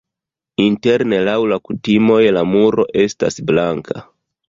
[0.63, 4.09] Interne laŭ la kutimoj la muro estas blanka.